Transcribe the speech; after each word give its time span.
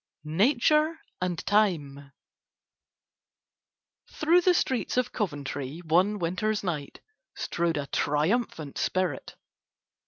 NATURE 0.23 0.97
AND 1.21 1.45
TIME 1.45 2.11
Through 4.11 4.41
the 4.41 4.55
streets 4.55 4.97
of 4.97 5.11
Coventry 5.11 5.77
one 5.85 6.17
winter's 6.17 6.63
night 6.63 7.01
strode 7.35 7.77
a 7.77 7.85
triumphant 7.85 8.79
spirit. 8.79 9.35